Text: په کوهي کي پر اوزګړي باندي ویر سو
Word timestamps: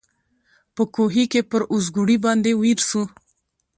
په 0.75 0.83
کوهي 0.93 1.23
کي 1.31 1.41
پر 1.49 1.61
اوزګړي 1.73 2.17
باندي 2.23 2.53
ویر 2.61 2.79
سو 2.89 3.01